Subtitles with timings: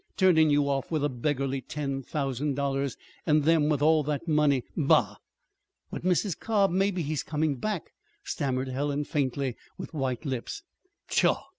[0.17, 4.63] Turnin' you off with a beggarly ten thousand dollars and them with all that money!
[4.75, 5.17] Bah!"
[5.91, 6.39] "But, Mrs.
[6.39, 7.91] Cobb, maybe he's coming back,"
[8.23, 10.63] stammered Helen faintly, with white lips.
[11.07, 11.43] "Pshaw!